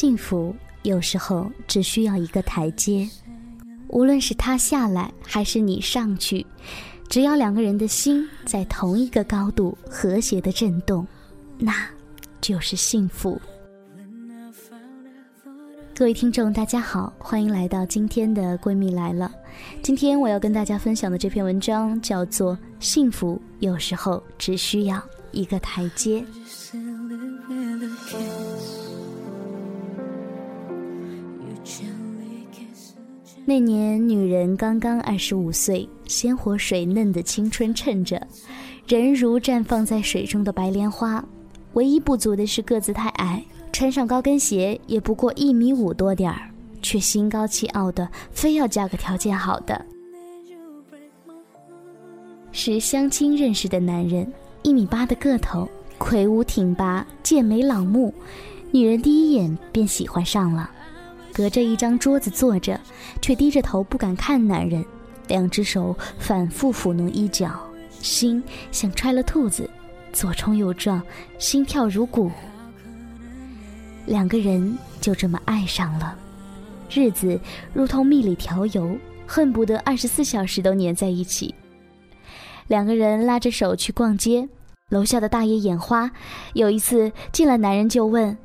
[0.00, 3.04] 幸福有时候只需要一个台阶，
[3.88, 6.46] 无论是他下来还是你上去，
[7.08, 11.04] 只要两个人的心在同一个高度和谐的震动，
[11.58, 11.74] 那
[12.40, 13.42] 就是幸福。
[15.96, 19.32] 各位听众，大家好，欢迎来到今天的闺蜜来了。
[19.82, 26.20] 今天我要跟大家分享的这篇文章叫做《幸福有时候只需要一个台阶》。
[33.48, 38.20] 那年，女人刚刚二十五岁，鲜活水嫩的青春衬着，
[38.86, 41.24] 人如绽放在水中的白莲花。
[41.72, 43.42] 唯一不足的是个子太矮，
[43.72, 46.50] 穿上高跟鞋也不过一米五多点儿，
[46.82, 49.82] 却心高气傲的非要嫁个条件好的。
[52.52, 54.30] 是相亲认识的男人，
[54.62, 58.12] 一米八的个头，魁梧挺拔，剑眉朗目，
[58.70, 60.70] 女人第一眼便喜欢上了。
[61.38, 62.80] 隔着一张桌子坐着，
[63.22, 64.84] 却低着头不敢看男人，
[65.28, 67.48] 两只手反复抚弄衣角，
[68.00, 68.42] 心
[68.72, 69.70] 像揣了兔子，
[70.12, 71.00] 左冲右撞，
[71.38, 72.28] 心跳如鼓。
[74.06, 76.18] 两个人就这么爱上了，
[76.92, 77.38] 日子
[77.72, 81.54] 如同蜜里调油，恨不得二十四小时都黏在一起。
[82.66, 84.48] 两个人拉着手去逛街，
[84.90, 86.10] 楼下的大爷眼花，
[86.54, 88.36] 有一次进来，男人就问：“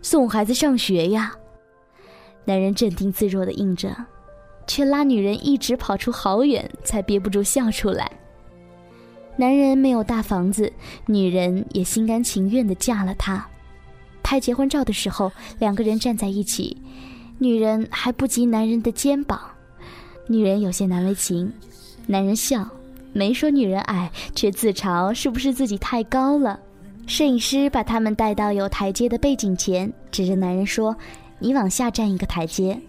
[0.00, 1.34] 送孩子上学呀？”
[2.44, 3.94] 男人镇定自若的应着，
[4.66, 8.10] 却拉女人一直跑出好远，才憋不住笑出来。
[9.36, 10.72] 男人没有大房子，
[11.06, 13.46] 女人也心甘情愿的嫁了他。
[14.22, 16.76] 拍结婚照的时候，两个人站在一起，
[17.38, 19.40] 女人还不及男人的肩膀，
[20.26, 21.52] 女人有些难为情。
[22.06, 22.68] 男人笑，
[23.12, 26.58] 没说女人矮，却自嘲是不是自己太高了。
[27.06, 30.96] 摄影师把他们带到有台阶的背景前，指着男人说。
[31.38, 32.80] 你往下站一个台阶，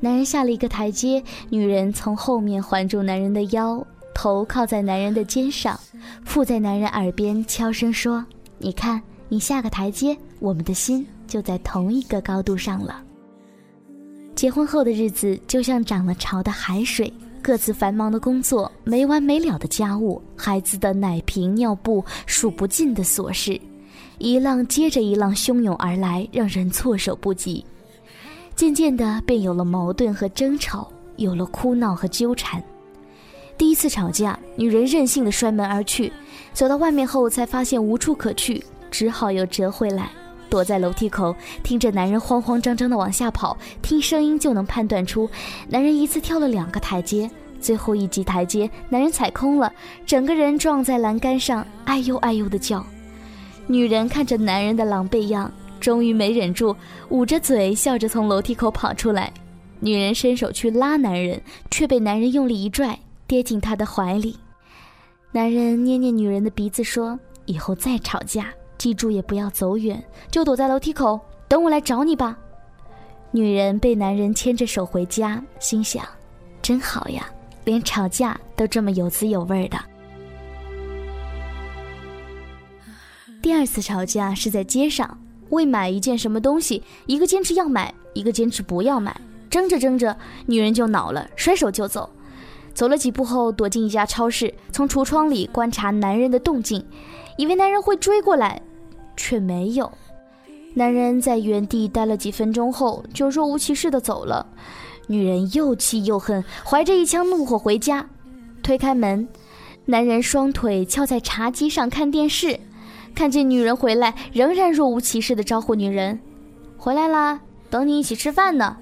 [0.00, 5.78] 男人下了一个台阶，女人从后面环住男人的腰，头靠在男人的肩上，
[6.24, 8.24] 附在男人耳边悄声说
[8.58, 13.02] ：“你看，你下个台阶，我们的心就在同一个高度上了。”
[14.34, 23.60] 结婚后的日子就像涨了潮的海水，各自繁忙的工作，没完没了的家务，孩子的奶瓶、尿布，数不尽的琐事。
[24.18, 27.64] 一浪接着一浪汹涌而来，让人措手不及。
[28.54, 32.62] 渐渐的，便有了矛盾和争吵，有了哭闹和纠缠。
[33.56, 36.12] 第一次吵架，女人任性的摔门而去，
[36.52, 40.10] 走到外面后才发现无处可去，只好又折回来，
[40.50, 45.28] 躲在楼梯口，听着男人慌慌张张的往下跑，听声音就能判断出，
[45.68, 49.72] 男人一次跳了两个台阶，最后一级台阶，男人踩空了，
[50.04, 52.84] 整个人撞在栏杆上，哎呦哎呦的叫。
[53.66, 55.50] 女人看着男人的狼狈样，
[55.80, 56.76] 终于没忍住，
[57.08, 59.32] 捂着嘴笑着从楼梯口跑出来。
[59.80, 61.40] 女人伸手去拉男人，
[61.70, 64.36] 却被男人用力一拽，跌进他的怀里。
[65.30, 71.18] 男人捏捏女人的鼻子说：“以后再吵架，记住也不要走远，就躲在楼梯口，
[71.48, 72.36] 等我来找你吧。”
[73.32, 76.04] 女人被男人牵着手回家，心想
[76.60, 77.28] ：“真好呀，
[77.64, 79.78] 连吵架都这么有滋有味的。”
[83.42, 85.18] 第二次吵架是在街上，
[85.50, 89.20] 为买一件什么东西，一个坚持要买，一个坚持不要买，
[89.50, 90.16] 争着争着，
[90.46, 92.08] 女人就恼了，甩手就走。
[92.72, 96.86] 走了几步后，躲进一家超市，从橱窗里观察男人的动静，
[97.36, 98.62] 以为男人会追过来，
[99.16, 99.90] 却没有。
[100.74, 104.46] 男人在原地待了几分钟后，就若无其事的走了。
[105.08, 108.08] 女人又气又恨，怀着一腔怒火回家，
[108.62, 109.26] 推开门，
[109.86, 112.60] 男人双腿翘在茶几上看电视。
[113.14, 116.18] 看见女人回来，仍然若无其事地招呼女人
[116.76, 117.40] ：“回来啦，
[117.70, 118.76] 等你一起吃饭呢。”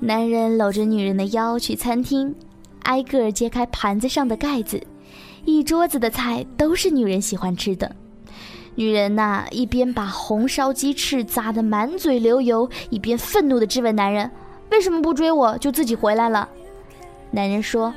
[0.00, 2.34] 男人搂着女人的腰去餐厅，
[2.82, 4.82] 挨个揭开盘子上的盖子，
[5.44, 7.94] 一桌子的菜都是女人喜欢吃的。
[8.74, 14.30] 女人呐，一边把红烧鸡翅砸得满嘴流油，一边愤怒地质问男人
[14.70, 16.48] ：“为什么不追我就自己回来了？”
[17.30, 17.94] 男人说。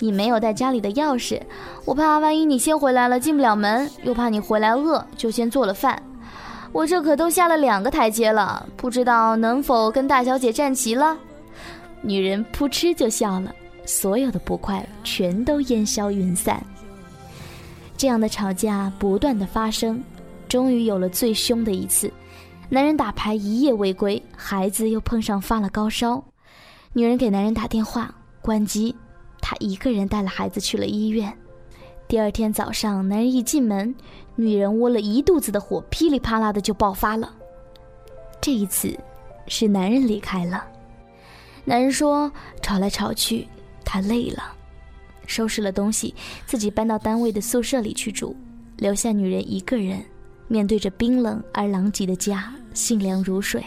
[0.00, 1.40] 你没有带家里的钥匙，
[1.84, 6.02] 我怕万一你先回来了进不了门，又怕你回来饿，就先做了饭。
[6.72, 11.16] 我这可都下了两个台阶了，不知道能否跟大小姐站齐了？
[12.00, 13.54] 女人扑哧就笑了，
[13.84, 16.64] 所有的不快全都烟消云散。
[17.96, 20.02] 这样的吵架不断的发生，
[20.48, 22.10] 终于有了最凶的一次。
[22.70, 26.24] 男人打牌一夜未归，孩子又碰上发了高烧，
[26.94, 28.94] 女人给男人打电话，关机。
[29.50, 31.36] 他一个人带了孩子去了医院。
[32.06, 33.92] 第二天早上，男人一进门，
[34.36, 37.34] 女人窝了一肚子的火，噼里啪啦的就爆发了。
[38.40, 38.96] 这一次，
[39.48, 40.64] 是男人离开了。
[41.64, 42.30] 男人说
[42.62, 43.48] ：“吵来吵去，
[43.84, 44.54] 他累了，
[45.26, 46.14] 收拾了东西，
[46.46, 48.36] 自己搬到单位的宿舍里去住，
[48.76, 50.00] 留下女人一个人，
[50.46, 53.64] 面对着冰冷而狼藉的家，心凉如水。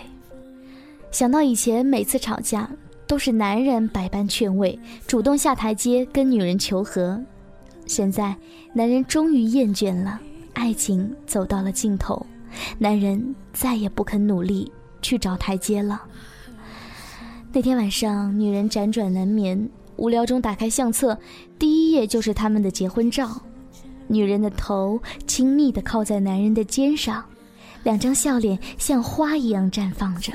[1.11, 2.69] 想到以前每次吵架，
[3.13, 7.23] 都是男人百般劝慰，主动下台阶跟女人求和，
[7.85, 8.35] 现在
[8.73, 10.19] 男人终于厌倦了，
[10.53, 12.25] 爱情走到了尽头。”
[12.79, 14.71] 男人再也不肯努力
[15.03, 16.01] 去找台阶了。
[17.51, 21.15] 那天晚上，女人辗转难眠，无聊中打开相册，
[21.59, 23.39] 第一页就是他们的结婚照。
[24.07, 27.23] 女人的头亲密地靠在男人的肩上，
[27.83, 30.33] 两张笑脸像花一样绽放着。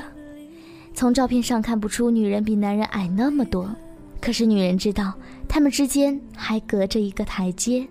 [0.98, 3.72] 从照片上看不出女人比男人矮那么多，
[4.20, 5.14] 可是女人知道，
[5.48, 7.86] 他们之间还隔着一个台阶。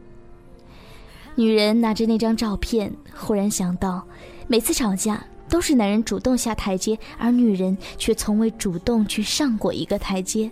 [1.33, 4.05] 女人拿着那张照片，忽然想到，
[4.45, 10.51] 每次吵架都是男人主动下台阶，而女人却从未主动去上过一个台阶，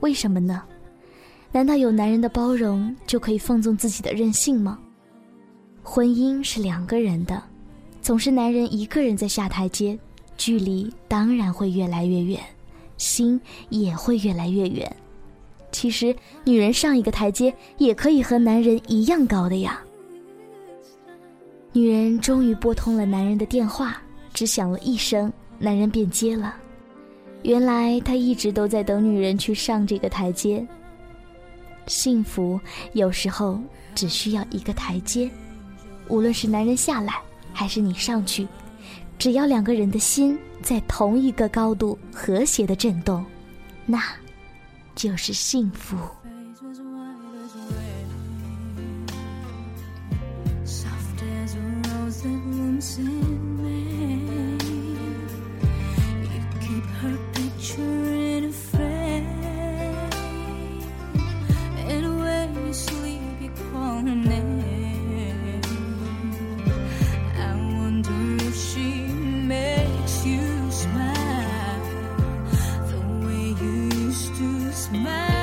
[0.00, 0.64] 为什么呢？
[1.52, 4.80] 难道有男人的包容就可以放纵自己的任性吗？
[5.80, 7.40] 婚姻是两个人的，
[8.02, 9.96] 总是男人一个人在下台阶，
[10.36, 12.40] 距离当然会越来越远，
[12.96, 14.94] 心也会越来越远。
[15.72, 16.14] 其实，
[16.44, 19.80] 女人上一个台阶也可以和男人一样高的呀。
[21.72, 24.00] 女人终于拨通了男人的电话，
[24.32, 26.54] 只响了一声，男人便接了。
[27.42, 30.64] 原来他一直都在等女人去上这个台阶。
[31.86, 32.58] 幸福
[32.92, 33.60] 有时候
[33.94, 35.28] 只需要一个台阶，
[36.08, 37.14] 无论是男人下来
[37.52, 38.46] 还是你上去，
[39.24, 43.24] 只要两个人的心在同一个高度和谐的震动，
[43.86, 43.98] 那
[44.94, 45.96] 就是幸福。
[74.94, 75.33] My.